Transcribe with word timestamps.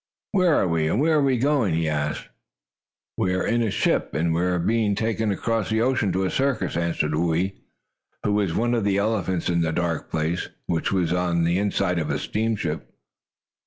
"Where 0.31 0.55
are 0.55 0.67
we, 0.67 0.87
and 0.87 0.99
where 0.99 1.19
are 1.19 1.21
we 1.21 1.37
going?" 1.37 1.75
he 1.75 1.87
asked. 1.87 2.29
"We 3.19 3.35
are 3.35 3.45
in 3.45 3.61
a 3.61 3.69
ship, 3.69 4.15
and 4.15 4.33
we 4.33 4.41
are 4.41 4.57
being 4.57 4.95
taken 4.95 5.29
across 5.31 5.69
the 5.69 5.81
ocean 5.83 6.11
to 6.13 6.23
a 6.23 6.31
circus," 6.31 6.75
answered 6.75 7.13
Whoo 7.13 7.35
ee, 7.35 7.61
who 8.23 8.33
was 8.33 8.55
one 8.55 8.73
of 8.73 8.83
the 8.83 8.97
elephants 8.97 9.47
in 9.47 9.61
the 9.61 9.71
dark 9.71 10.09
place, 10.09 10.49
which 10.65 10.91
was 10.91 11.11
the 11.11 11.55
inside 11.59 11.99
of 11.99 12.09
a 12.09 12.17
steamship. 12.17 12.91